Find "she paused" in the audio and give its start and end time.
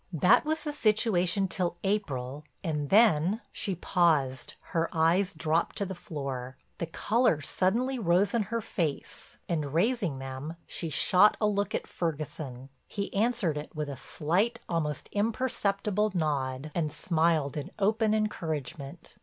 3.51-4.55